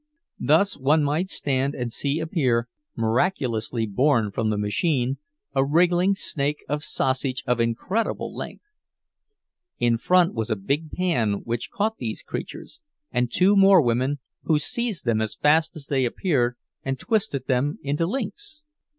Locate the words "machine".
4.57-5.19